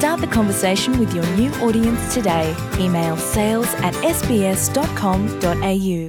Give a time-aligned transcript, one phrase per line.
[0.00, 2.46] Start the conversation with your new audience today.
[2.84, 6.00] Email sales at sbs.com.au.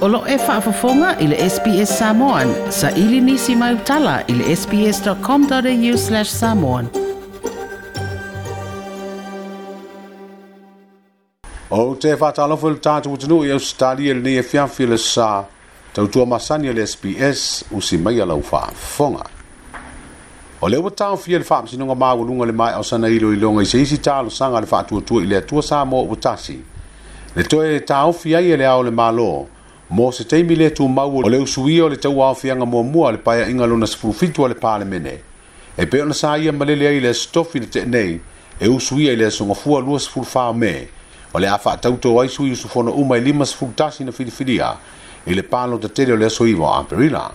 [0.00, 2.54] O lo e whaafafonga i le SBS Samoan.
[2.72, 6.88] Sa ili nisi mai utala i le sbs.com.au slash samoan.
[11.70, 14.98] O te whaatalofo le tātou tunu i au stali e le nei e fiafi le
[15.10, 15.30] sa.
[15.92, 19.28] Tautua masani le SBS usi mai alau whaafonga.
[20.62, 23.66] O le ua tau fia le whaamsinoga māualunga le mai o sana ilo ilo i
[23.66, 26.34] se isi lo sanga le whaatuatua i le atua sā mo ua
[27.36, 29.46] Le toe e o fia i le ao le mālo,
[29.88, 32.82] Mo se teimi le tu mau o le usui o le tau au fianga mua
[32.82, 35.18] mua le paia inga lona sefulufitua le mene.
[35.76, 38.20] E peo na sa ia malele ai le stofi le te nei,
[38.60, 40.88] e usui ai le asongafua lua sefulufā me,
[41.32, 44.76] o le a whaatautou ai sui usufona uma i lima sefulutasi na filifilia,
[45.26, 47.30] ile le lo te tele o le asoiva amperila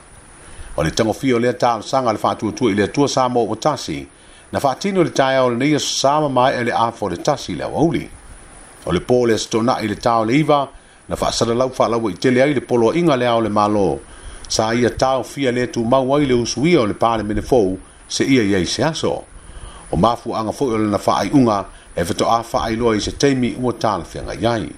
[0.77, 4.07] o le tagofia o lea taaosaga le faatuatua i le atua sa mo ua tasi
[4.51, 7.63] na e faatino le taeao lenei aso sa mamaeʻa i le afo le tasi le
[7.65, 8.09] auauli
[8.85, 10.67] o le pō le asitonaʻi i le tao le iva
[11.09, 13.99] na faasalalau faalaua i tele ai le poloaʻiga lea o le malo
[14.49, 17.77] sa ia taofia lē tumau ai le usuia o le palemene fou
[18.09, 19.23] seʻia ia i se aso
[19.91, 21.63] o mafuaaga foʻi o lana faaiʻuga
[21.95, 24.69] e fetoʻā faailoa i se taimi ua talafeagai ai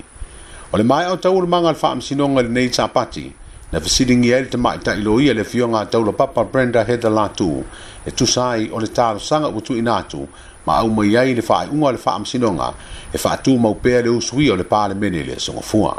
[0.74, 3.34] o le maeʻa o taua lemaga le faamasinoga i lenei tapati
[3.72, 7.64] na fesiligi ai le tamaʻitaʻi lo ia le afioga taula papa brenda heather latu
[8.08, 10.28] e tusa ai o le talosaga ua tuuina atu
[10.66, 12.70] ma au mai ai le faaiʻuga e o le faamasinoga
[13.14, 15.98] e faatū mau pea le usu ia o le palemene i le asogafua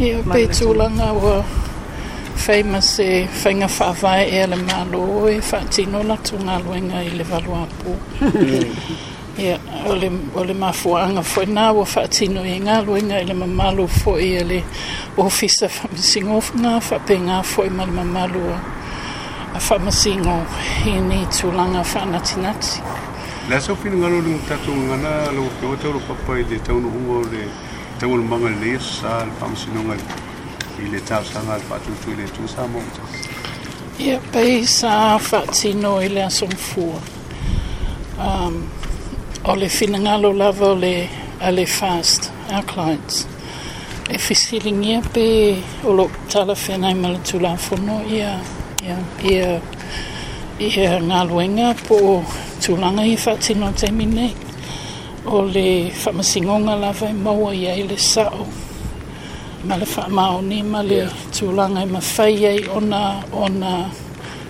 [0.00, 1.44] ia pei tulaga wa
[2.44, 5.38] famous ma se faiga faavae ea le malo e
[5.70, 7.94] tino latu galuega i le valu apu
[9.38, 9.94] Ia, o
[10.42, 14.56] le mafuanga fwoi nā wa whaatino i ngā luenga i le mamalu fwoi i le
[15.22, 20.34] ofisa whamasingo ngā whapenga fwoi ma le mamalu a whamasingo
[20.90, 22.82] i ni tūlanga whanatinati.
[23.50, 26.46] Le aso whinu ngā lo le mutatu ngā nā lo ke o tauro papa i
[26.50, 27.44] le taunu hua o le
[28.00, 30.00] taunu manga le ia sā le whamasingo ngā
[30.82, 33.22] i le tau sanga le whatutu i le tūsā mō mutatu.
[34.02, 34.98] Ia, pei sā
[35.30, 36.98] whaatino i le aso mfua.
[38.18, 38.58] Um,
[39.48, 40.78] o le finangalo lava o
[41.40, 43.18] ale fast our clients
[44.10, 45.26] e fisilingia pe
[45.84, 48.32] o lo tala fenai mala tula fono ia
[48.84, 48.96] ia
[49.28, 49.50] ia
[50.66, 51.96] ia ngaluenga po
[52.62, 54.24] tulanga i fati no te mine
[55.26, 55.66] o le
[56.02, 58.42] famasingonga lava e i maua ia i le sao
[59.66, 60.80] male le fa mao ni ma
[61.36, 63.02] tulanga i e mawhai i ona
[63.44, 63.72] ona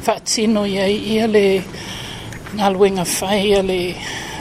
[0.04, 1.44] fati no ia i ia le
[2.58, 3.80] ngaluenga fai ia le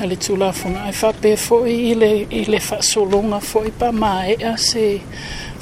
[0.06, 4.36] le tulafuna ai fape foi i le i le fa so longa foi pa mai
[4.50, 5.02] a se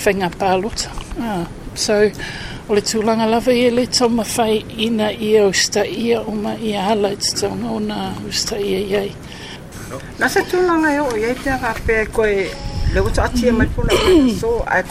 [0.03, 0.79] fenga palut
[1.22, 1.94] ah so
[2.69, 6.53] o le tulanga lava i le toma fai ina i au sta i a uma
[6.68, 7.97] i a hala i tutaunga o na
[8.28, 9.12] u sta i a iei.
[10.19, 12.47] Nā se tulanga i o i te a pē koe
[12.94, 13.91] le uta ati e mai puna
[14.41, 14.84] so ai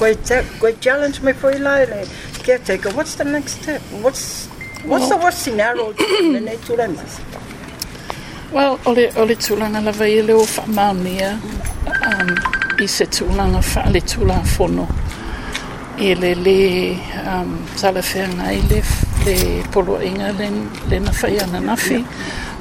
[0.58, 2.00] koe challenge mai fai la le
[2.44, 3.80] caretaker, what's the next step?
[4.02, 4.48] What's,
[4.84, 7.04] what's the worst scenario the nature tulanga?
[8.54, 11.30] Well, ole ole tūlanga lawa i leo whamamia
[12.06, 12.28] um,
[12.84, 14.84] i se tūlanga whaale tūla whono
[16.08, 16.54] i le le
[17.32, 18.78] um, tala whenga i le
[19.26, 19.34] le
[19.74, 20.50] polo inga le,
[20.90, 21.98] le na whai ana nafi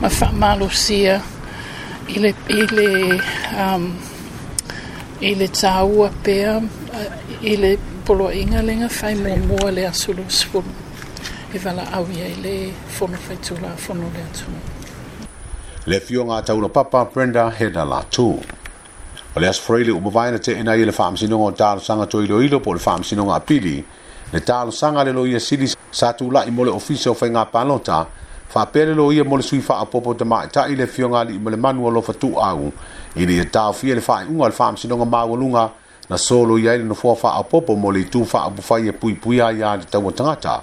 [0.02, 1.20] ma whamalo sia
[2.16, 2.90] i le i le
[3.68, 3.90] um,
[5.30, 7.76] i le tāua pēa uh, i le
[8.08, 10.74] polo inga le nga whai mō mua le asulu sfunu
[11.54, 12.58] e i wala au i le
[12.98, 14.70] whono whai tūla whono le atunu.
[15.86, 18.40] le fioga tauno papa brenda hena latu
[19.36, 22.74] o le asofarai le umavae na teʻena ai le faamasinoga o talosaga toiloilo po o
[22.74, 23.84] le faamasinoga apili
[24.34, 28.08] le talosaga le loia sili sa tulaʻi mo le ofisa e o faigā palota
[28.48, 32.14] faapea le loia mo le sui faaopoopo tamaʻitaʻi le fioga alii ma le manu alofa
[32.14, 32.72] tuuau
[33.20, 35.70] i le ia taofia le faaiʻuga o le faamasinoga maualuga
[36.10, 40.12] na soloia ai le nofoa faaopoopo mo le itu faaupufai e puipuia iā le taua
[40.16, 40.62] tagata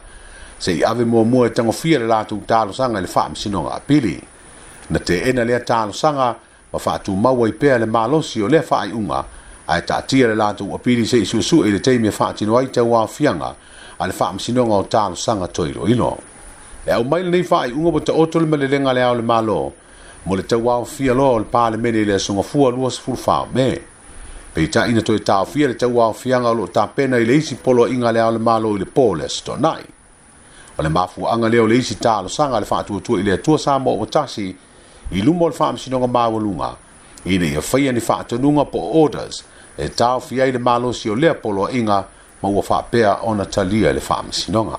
[0.61, 4.25] seʻi ave muamua e tagofia le latou talosaga i le faamasinoga apili
[4.91, 6.35] na te ena lea talosaga
[6.73, 9.25] ma faatumaua i pea le malosi o lea faaiʻuga
[9.67, 13.55] ae taʻatia le latou apili seʻi suʻesuʻe i le taimi e faatinoai tauafiaga
[13.99, 16.19] a le faamasinoga o talosaga toiloilo
[16.87, 19.73] e au mai lenei faaiʻuga ua taoto le malelega leao le malo
[20.27, 23.81] mo le tauaofia loa o le palemene i le asogafua luasfulufaome
[24.55, 28.39] peitaʻi na toe taofia le tauaofiaga o loo tapena i le isi poloaʻiga leao le
[28.39, 29.83] malo i le po le asitonai
[30.79, 33.79] o le mafuaaga lea o le isi talosaga a le faatuatua i le atua sa
[33.79, 34.57] mo ua tasi
[35.11, 36.75] i luma o le faamasinoga maualuga
[37.25, 39.43] ina ia faia ni faatonuga po o orders
[39.79, 42.05] e taofia ai le malosi o lea poloaʻiga
[42.43, 44.77] ma ua faapea ona talia i le faamasinoga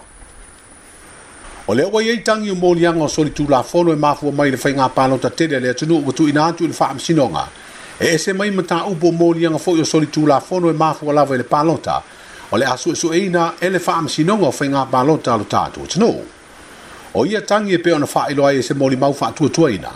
[1.67, 5.29] o le auai ai tagi o moliaga o solitulafono e mafua mai le faigā palota
[5.29, 7.47] tele le atunuu ua tuuina atu i le faamasinoga
[7.99, 12.01] e ese mai mataupu o moliaga foʻi o solitulafono e mafua lava i le palota
[12.51, 16.23] o le a e suʻesuʻeina e le faamasinoga o faigā palota a lo tatou atunuu
[17.13, 19.91] o ia tagi e pea ona faailoa ai e se molimau faatuatuaina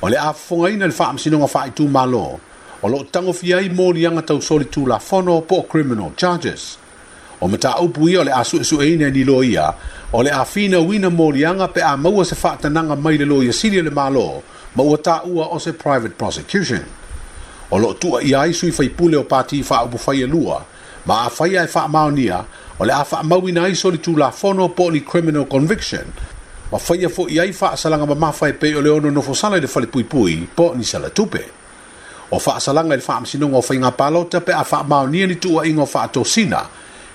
[0.00, 2.24] o le a fogaina i le faamasinoga faaitumālo
[2.82, 6.78] o loo tagofia ai moliaga tausolitulafono po o criminal charges
[7.40, 9.74] o mataupu e e ia o le a suʻesuʻeina e nilo ia
[10.12, 13.82] o le a finauina moliaga pe a maua se faatanaga mai le loia sili o
[13.82, 14.42] le mālo
[14.76, 16.84] ma ua taʻua o se private prosecution
[17.70, 20.62] o loo tuuaia e ai sui faipule o pati faaupu fai elua
[21.06, 22.44] ma afaia e faamaonia
[22.78, 26.06] o le a faamauina ai solitulafono po o le criminal conviction
[26.70, 29.08] ma fai a e fo'i ai fa'a salanga ma maa fai pei o le ono
[29.10, 31.50] nofo sala i e le fale pui pui, po ni sala tupe.
[32.28, 34.84] O fa'a salanga i e le fa'a msinunga o fai ngā palo tape a fa'a
[34.84, 36.60] mao ni tua ingo fa'a tosina,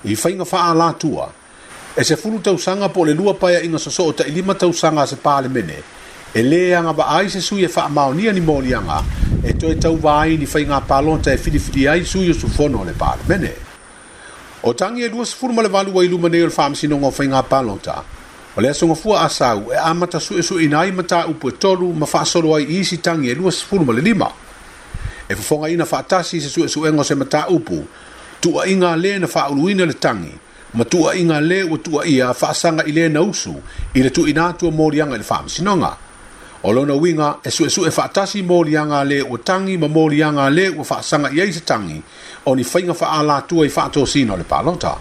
[0.10, 1.32] i fai ngā fa'a la tua.
[1.96, 4.72] E se furu tau sanga po le lua paia inga soso o ta ilima tau
[4.74, 5.84] sanga se pale mene,
[6.32, 9.04] e lea nga ba ai se suye fa'a mao ni ni mo lianga,
[9.44, 12.84] e toi tau vai ni fai ngā palo ta e filifili ai suyo su fono
[12.84, 13.54] le pale mene.
[14.62, 17.44] O tangi e duas furma le valua ilumane o le fa'a msinunga o fai ngā
[17.44, 18.02] palo ta'a,
[18.56, 22.06] O le asonga fua asau e amata su esu inai mata upu e tolu ma
[22.06, 24.30] faa solo ai isi tangi e luas fulu male lima.
[25.28, 27.84] E fufonga ina faa tasi se su esu engo se mata upu,
[28.40, 30.38] tua inga le na faa uluina le tangi,
[30.78, 33.56] ma tua inga le wa tua ia faa sanga i le na usu,
[33.94, 35.92] i le tu inatua morianga le faa msinonga.
[36.62, 39.88] O lona winga e su e su e faa tasi morianga le wa tangi ma
[39.88, 42.00] morianga le wa faa sanga i eise tangi,
[42.46, 44.94] o ni fainga faa ala tua i faa tosino le palota.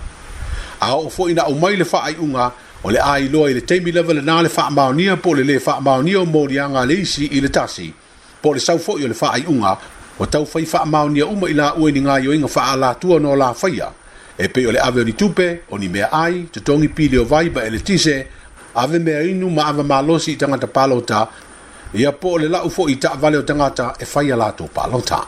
[0.80, 2.46] A o fo ina mai le faa ai unga,
[2.84, 6.20] o le ailoa i le taimi lava lenā le faamaonia po o le lē faamaonia
[6.20, 7.92] o moliaga a le isi i le tasi
[8.42, 9.72] po o le sau foʻi o le faaiʻuga
[10.18, 13.90] ua taufai faamaonia uma i laʻua i ni gaioiga faaalatua no lafaia
[14.38, 17.62] e pei o le ave o ni tupe o ni mea ai totogi piliovai ba
[17.66, 18.26] e le tise
[18.74, 21.26] ave mea inu ma ava malosi i tagata palota
[21.94, 25.20] ia po o le laʻu foʻi i taʻavale o tagata e faia latou palota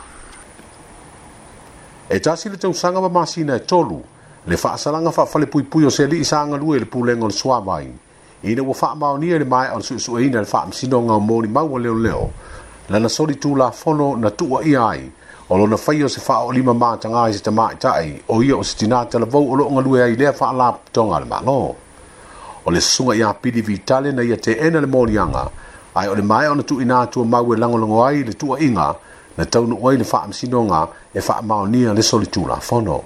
[2.09, 4.03] e tasi le tausaga ma masina e tolu
[4.47, 7.23] le fa salanga fa fa le pui pui o se li isanga lue le puleng
[7.23, 7.89] on swa mai
[8.43, 11.01] i le wha mau ni le mai on su su e ina le fa msino
[11.01, 12.29] nga mo ni mau leo leo
[12.89, 15.11] la na soli tu la fono na tu i ai
[15.47, 17.75] o lo na fai o se fa o lima ma tanga i se ta mai
[17.79, 20.31] tai o i o se tina te la vau o lo nga lue ai le
[20.31, 21.75] fa la tonga le malo
[22.63, 25.17] o le sunga i a pili vitale na i a te ena le mo ni
[25.17, 25.49] anga
[25.95, 28.53] ai o le mai ona tu ina tu mau le lango lango ai le tu
[28.59, 28.95] inga
[29.37, 32.45] na tau nu oi le fa msino nga e fa mau ni le soli tu
[32.45, 33.03] la fono o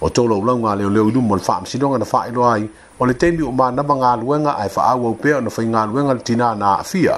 [0.00, 2.68] o tau lau lau ngā leo leo ilu mol whaam sino ngana whae loa ai
[2.98, 5.66] o le teimi o mana ma ngā luenga ai wha au au pēo na whai
[5.66, 7.16] ngā luenga le tina nā awhia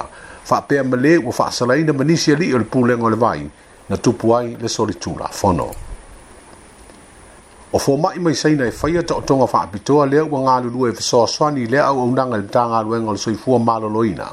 [0.49, 3.45] wha pēa ma le ua wha salaina manisi ali o le pūlenga o le vai
[3.89, 5.67] na tupu ai le solitula whono
[7.71, 10.57] o fō mai mai saina e whaia ta o tonga wha apitoa lea ua ngā
[10.65, 13.59] lulua e whasoa swani lea au au nanga le tā ngā luenga o le soifua
[13.59, 14.27] maloloina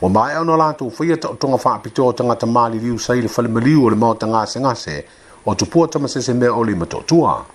[0.00, 3.22] o mai au no lātou whaia ta o tonga wha apitoa tangata māli liu sai
[3.24, 5.00] le whalimaliu o le mao tangase ngase
[5.46, 7.46] o tupua tamasese mea o le matotua.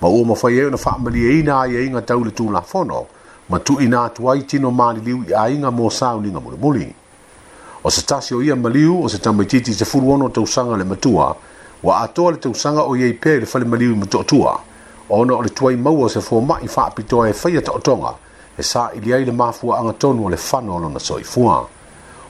[0.00, 3.06] ma ua mawhai e na whaamaliaina e ai e inga taule tūla fono
[3.50, 6.94] ma tu ina atu ai tino maliliu i a mo mō sauninga muli muli.
[7.82, 11.34] O se tasi o ia maliu o se tamaititi se furuono tausanga le matua,
[11.82, 14.60] wa atoa le tausanga o iei pē le whale maliu i matoatua,
[15.08, 18.14] ona o le tuai maua se fua mai whaapitoa e whaia taotonga,
[18.58, 21.66] e sa ili ai le mafua anga tonu o le whano lona soifua.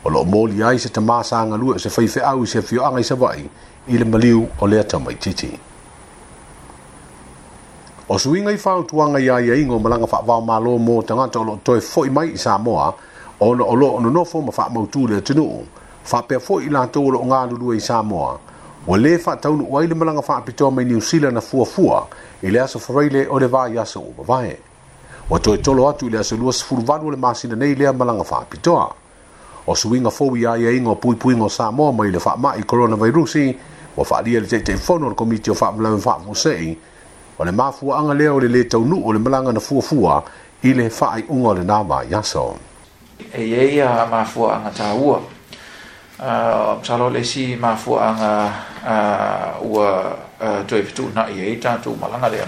[0.04, 3.14] O lo mōli ai se tamasa anga lua se whaife o se fioanga i se
[3.14, 3.48] vai,
[3.88, 5.58] i le maliu o lea tamaititi.
[8.10, 11.44] O suinga i whao tuanga ia ia ingo malanga wha wha malo mō tangata o
[11.44, 12.92] lo toi fwoi mai i Samoa
[13.40, 15.60] o no o lo o no nofo ma wha mautu le tunu o.
[16.12, 18.38] Wha pia i lato o lo ngā lulua i Samoa.
[18.86, 22.06] O le wha taunu o aile malanga wha apito mai New Zealand a fua fua
[22.42, 24.56] i le aso whareile o le vaa i aso o mawae.
[25.30, 28.24] O toi tolo atu i le aso lua sifuru vanu le masina nei lea malanga
[28.30, 28.92] wha apito
[29.66, 32.62] O suinga fwoi ia ia ingo pui pui ngo Samoa mai le wha mai i
[32.64, 33.56] coronavirusi
[33.98, 36.78] o wha lia le te te fono o le komiti o wha mlawe wha mosei
[37.38, 37.54] o mafu
[37.86, 40.22] mafuaaga lea o le lē taunuu o le malaga na fuafua
[40.62, 42.56] i le faaiʻuga o le nama iaso
[43.34, 45.20] eiai a mafuaaga tāua
[46.82, 48.52] psalolesi mafuaaga
[49.62, 50.18] ua
[50.66, 52.46] toe fetuunaʻi ai tatou malaga lea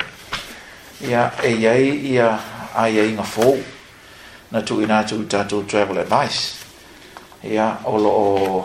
[1.09, 2.38] ia e eiai ia
[2.75, 3.56] aiaiga fou
[4.50, 6.54] na ina tu tatou travel advice
[7.47, 8.64] ia olo loo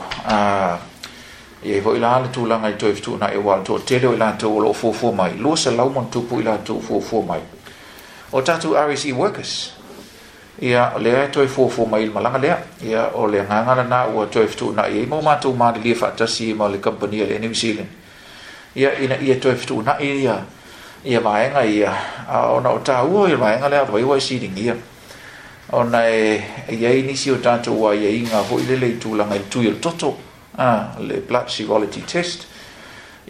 [1.64, 4.60] ia i hoʻi la le tulaga i toe fetuunaʻi ua letoʻatele o i latou o
[4.60, 7.40] loo fuafua mai lua salau ma tupu i latou fuafua mai
[8.32, 9.72] o tatou rse workers
[10.60, 13.40] e ia o lea e toe fuafua mai i le malaga lea ia o le
[13.42, 17.54] agaga lanā ua toe fetuunaʻi ai mau matou malelia faatasi ma le kompania lea new
[17.54, 17.88] zealand
[18.76, 20.36] ia ina ia toe fetuunaʻi ia
[21.06, 21.94] ia vaega ia
[22.28, 24.76] aona o tāua i le vaega lea avai ua e siligia
[25.72, 26.42] ona e
[26.76, 30.16] iai nisi o tatou uaiaiga hoʻi lelei tulaga i le tui o le toto
[30.58, 32.48] ah, le blood serology test.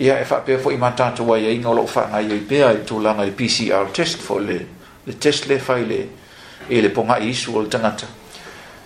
[0.01, 2.83] Ia e fa pia fo'i matata wai e inga lo'u fa'a ngai e pia e
[2.85, 4.59] tu langa PCR test fo le,
[5.05, 6.01] le test le fai le
[6.67, 8.07] e le ponga i isu o tanga tangata.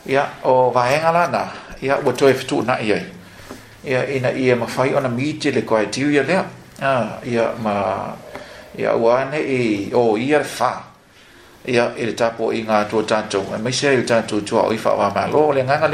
[0.05, 1.47] Ia o vahenga la na,
[1.81, 3.05] ia ua toe fitu na i ai.
[3.89, 6.45] Ia ina ia e ma fai ona mite le kwae tiu ia lea.
[6.81, 8.13] Ah, ia ma,
[8.77, 10.85] ia uane e o oh, ia le fa'a
[11.65, 13.49] ia ele tapo inga to tō tātou.
[13.57, 15.89] E mai to ai o tātou tua o i wha wā mā lō le nganga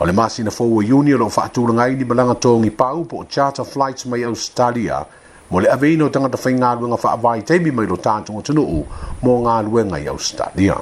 [0.00, 3.26] o le masina fou o iuni o loo faatulaga ai libalaga togi pau po o
[3.30, 5.04] charter flights mai australia
[5.50, 8.82] mo le aveina o tagata faigaluega faavaitaimi mai lo tatuga tunuu
[9.22, 10.76] mo galuega i australia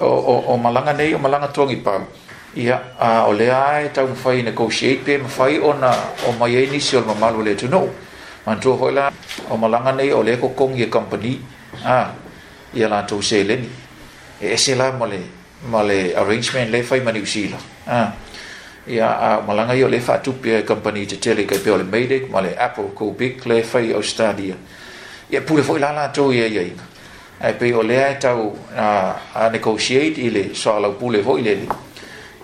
[0.00, 2.02] o, o, o malaga nei o malaga togi pau
[2.56, 5.94] ia uh, o lea e taumafai negotiate pe mafai ona
[6.26, 7.88] o mai ai e nisi o le mamalu o le atunuu
[8.46, 9.10] manatua hoi la
[9.50, 11.38] o malaga nei o le kokogi e company
[11.86, 12.10] ah,
[12.74, 13.68] ia latou seleni
[14.42, 15.20] e ese la mo le
[15.68, 17.60] ma le arrangement le fai ma New Zealand.
[17.86, 18.12] Ah.
[18.86, 22.40] Ia a malanga yo le fatu pe company te tele ke pe ole medic ma
[22.40, 24.54] le Apple ko big le fai o stadia.
[25.30, 26.72] Ia pure foi la la to ye ye.
[27.42, 31.56] Ai pe ole ai tau a a negotiate ile so ala pule foi le.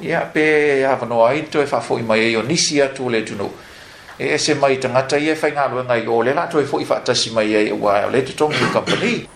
[0.01, 3.23] Ia pe ava no ai to e fa foi ma ye yo nisi atu le
[3.23, 3.51] tuno.
[4.19, 7.31] E ese mai tangata ye fai ngalo ngai ole la to e foi fa tasi
[7.31, 9.29] ma ye wa le to company.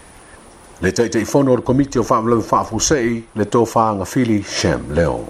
[0.81, 5.27] Le tai tai fono o komiti o whaamalama whaafusei le tō whaanga Fili Sham Leo.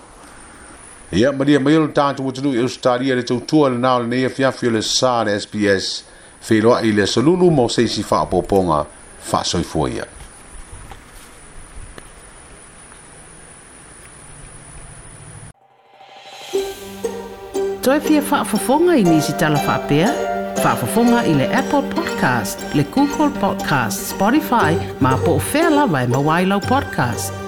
[1.13, 4.29] Ia maria mai olo tātou o tunu i Australia le tautua le nao le neia
[4.31, 6.01] fiafi o le sā le SPS
[6.51, 8.81] wheloa i le salulu mō seisi whaapoponga
[9.31, 10.11] whaasoifua ia.
[17.87, 20.35] Toi pia whaafofonga i nisi tala whaapea?
[20.57, 20.77] fa
[21.27, 27.46] i ile apple podcast le google podcast spotify ma po o fea lava e podcast